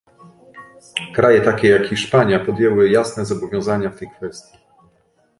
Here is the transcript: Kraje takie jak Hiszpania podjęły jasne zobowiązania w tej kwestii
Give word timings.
Kraje 1.13 1.41
takie 1.41 1.67
jak 1.69 1.85
Hiszpania 1.87 2.39
podjęły 2.45 2.89
jasne 2.89 3.25
zobowiązania 3.25 3.89
w 3.89 3.99
tej 3.99 4.09
kwestii 4.09 4.57